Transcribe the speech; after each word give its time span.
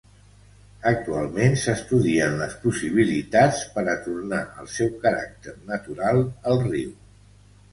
Actualment, 0.91 1.57
s'estudien 1.63 2.39
les 2.39 2.55
possibilitats 2.63 3.59
per 3.75 3.83
a 3.93 3.95
tornar 4.07 4.41
el 4.63 4.73
seu 4.79 4.91
caràcter 5.05 5.55
natural 5.75 6.23
al 6.55 6.63
riu. 6.67 6.91